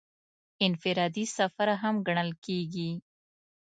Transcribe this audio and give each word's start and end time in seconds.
انفرادي 0.65 1.25
سفر 1.37 1.69
هم 1.81 1.95
ګڼل 2.07 2.29
کېږي. 2.45 2.89